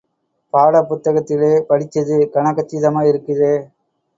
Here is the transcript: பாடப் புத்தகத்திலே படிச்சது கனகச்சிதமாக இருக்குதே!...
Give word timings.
பாடப் 0.53 0.87
புத்தகத்திலே 0.89 1.51
படிச்சது 1.69 2.17
கனகச்சிதமாக 2.33 3.11
இருக்குதே!... 3.11 3.53